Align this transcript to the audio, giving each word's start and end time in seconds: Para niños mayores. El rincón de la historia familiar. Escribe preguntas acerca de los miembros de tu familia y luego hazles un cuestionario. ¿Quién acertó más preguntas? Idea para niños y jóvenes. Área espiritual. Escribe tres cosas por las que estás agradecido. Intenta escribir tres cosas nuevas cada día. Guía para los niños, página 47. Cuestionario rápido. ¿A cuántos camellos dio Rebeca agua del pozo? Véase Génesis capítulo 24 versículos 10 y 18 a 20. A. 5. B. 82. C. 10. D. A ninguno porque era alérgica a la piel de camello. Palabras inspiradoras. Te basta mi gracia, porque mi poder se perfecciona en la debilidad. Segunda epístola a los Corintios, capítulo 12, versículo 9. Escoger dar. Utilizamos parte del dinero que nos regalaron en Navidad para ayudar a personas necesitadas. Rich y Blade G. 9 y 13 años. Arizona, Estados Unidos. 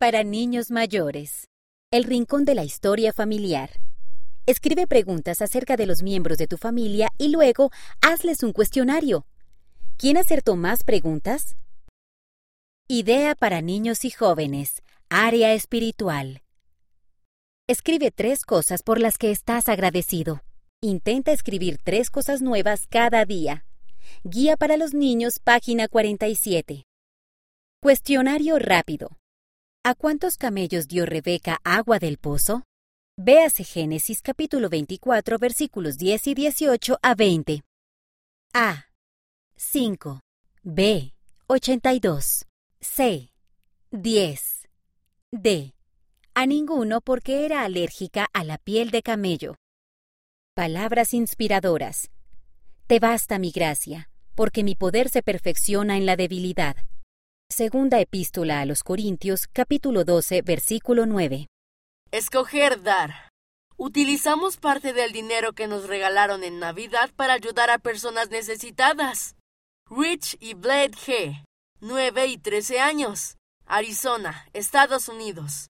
Para 0.00 0.22
niños 0.22 0.70
mayores. 0.70 1.48
El 1.90 2.04
rincón 2.04 2.44
de 2.44 2.54
la 2.54 2.62
historia 2.62 3.12
familiar. 3.12 3.80
Escribe 4.46 4.86
preguntas 4.86 5.42
acerca 5.42 5.76
de 5.76 5.86
los 5.86 6.04
miembros 6.04 6.38
de 6.38 6.46
tu 6.46 6.56
familia 6.56 7.08
y 7.18 7.30
luego 7.30 7.72
hazles 8.00 8.44
un 8.44 8.52
cuestionario. 8.52 9.26
¿Quién 9.96 10.16
acertó 10.16 10.54
más 10.54 10.84
preguntas? 10.84 11.56
Idea 12.86 13.34
para 13.34 13.60
niños 13.60 14.04
y 14.04 14.10
jóvenes. 14.10 14.84
Área 15.10 15.52
espiritual. 15.52 16.42
Escribe 17.66 18.12
tres 18.12 18.44
cosas 18.44 18.84
por 18.84 19.00
las 19.00 19.18
que 19.18 19.32
estás 19.32 19.68
agradecido. 19.68 20.44
Intenta 20.80 21.32
escribir 21.32 21.78
tres 21.82 22.08
cosas 22.10 22.40
nuevas 22.40 22.86
cada 22.86 23.24
día. 23.24 23.64
Guía 24.22 24.56
para 24.56 24.76
los 24.76 24.94
niños, 24.94 25.40
página 25.42 25.88
47. 25.88 26.84
Cuestionario 27.82 28.60
rápido. 28.60 29.17
¿A 29.88 29.94
cuántos 29.94 30.36
camellos 30.36 30.86
dio 30.86 31.06
Rebeca 31.06 31.60
agua 31.64 31.98
del 31.98 32.18
pozo? 32.18 32.62
Véase 33.16 33.64
Génesis 33.64 34.20
capítulo 34.20 34.68
24 34.68 35.38
versículos 35.38 35.96
10 35.96 36.26
y 36.26 36.34
18 36.34 36.98
a 37.00 37.14
20. 37.14 37.62
A. 38.52 38.84
5. 39.56 40.20
B. 40.62 41.14
82. 41.46 42.44
C. 42.82 43.30
10. 43.90 44.68
D. 45.32 45.72
A 46.34 46.44
ninguno 46.44 47.00
porque 47.00 47.46
era 47.46 47.64
alérgica 47.64 48.26
a 48.34 48.44
la 48.44 48.58
piel 48.58 48.90
de 48.90 49.00
camello. 49.00 49.54
Palabras 50.54 51.14
inspiradoras. 51.14 52.10
Te 52.88 52.98
basta 52.98 53.38
mi 53.38 53.52
gracia, 53.52 54.10
porque 54.34 54.64
mi 54.64 54.74
poder 54.74 55.08
se 55.08 55.22
perfecciona 55.22 55.96
en 55.96 56.04
la 56.04 56.16
debilidad. 56.16 56.76
Segunda 57.50 57.98
epístola 57.98 58.60
a 58.60 58.66
los 58.66 58.84
Corintios, 58.84 59.48
capítulo 59.52 60.04
12, 60.04 60.42
versículo 60.42 61.06
9. 61.06 61.48
Escoger 62.12 62.82
dar. 62.82 63.30
Utilizamos 63.76 64.58
parte 64.58 64.92
del 64.92 65.12
dinero 65.12 65.54
que 65.54 65.66
nos 65.66 65.88
regalaron 65.88 66.44
en 66.44 66.60
Navidad 66.60 67.10
para 67.16 67.32
ayudar 67.32 67.70
a 67.70 67.78
personas 67.78 68.28
necesitadas. 68.30 69.34
Rich 69.90 70.36
y 70.40 70.54
Blade 70.54 70.92
G. 70.92 71.42
9 71.80 72.26
y 72.26 72.38
13 72.38 72.80
años. 72.80 73.36
Arizona, 73.66 74.46
Estados 74.52 75.08
Unidos. 75.08 75.66